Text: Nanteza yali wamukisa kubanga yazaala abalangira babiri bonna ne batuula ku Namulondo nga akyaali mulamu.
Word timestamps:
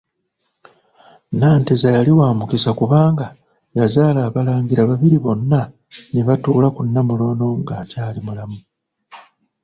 Nanteza 1.39 1.87
yali 1.97 2.11
wamukisa 2.19 2.71
kubanga 2.79 3.25
yazaala 3.77 4.19
abalangira 4.27 4.89
babiri 4.89 5.17
bonna 5.23 5.61
ne 6.11 6.21
batuula 6.27 6.67
ku 6.75 6.81
Namulondo 6.93 7.47
nga 7.59 7.73
akyaali 7.83 8.19
mulamu. 8.25 8.59